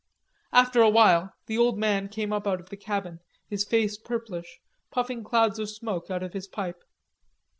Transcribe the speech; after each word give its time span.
After 0.51 0.81
a 0.81 0.89
while 0.89 1.31
the 1.45 1.59
old 1.59 1.77
man 1.77 2.09
came 2.09 2.33
up 2.33 2.47
out 2.47 2.59
of 2.59 2.69
the 2.69 2.75
cabin, 2.75 3.19
his 3.47 3.63
face 3.63 3.99
purplish, 3.99 4.59
puffing 4.89 5.23
clouds 5.23 5.59
of 5.59 5.69
smoke 5.69 6.09
out 6.09 6.23
of 6.23 6.33
his 6.33 6.47
pipe. 6.47 6.83